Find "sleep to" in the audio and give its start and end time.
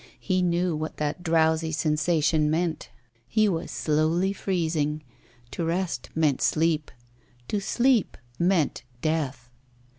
6.41-7.59